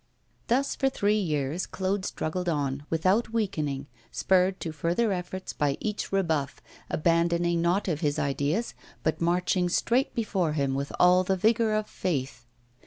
[0.47, 6.11] Thus, for three years, Claude struggled on, without weakening, spurred to further efforts by each
[6.11, 11.73] rebuff, abandoning nought of his ideas, but marching straight before him, with all the vigour
[11.73, 12.47] of faith.